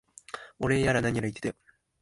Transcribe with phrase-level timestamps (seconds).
[0.57, 1.55] お礼やら何やら言ってたよ。